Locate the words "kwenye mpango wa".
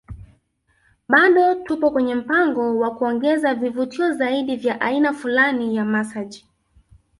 1.91-2.95